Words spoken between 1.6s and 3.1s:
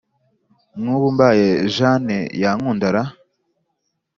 jane yankunda ra